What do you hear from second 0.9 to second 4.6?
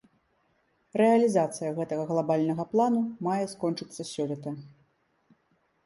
Рэалізацыя гэтага глабальнага плану мае скончыцца сёлета.